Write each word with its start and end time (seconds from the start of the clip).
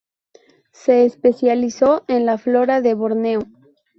Se 0.71 1.05
especializó 1.05 2.05
en 2.07 2.25
la 2.25 2.39
flora 2.39 2.81
de 2.81 2.95
Borneo. 2.95 3.41